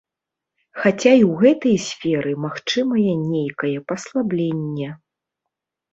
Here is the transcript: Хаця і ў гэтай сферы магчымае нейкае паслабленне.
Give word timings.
Хаця 0.83 1.11
і 1.17 1.21
ў 1.29 1.33
гэтай 1.41 1.75
сферы 1.89 2.31
магчымае 2.45 3.13
нейкае 3.31 3.75
паслабленне. 3.93 4.89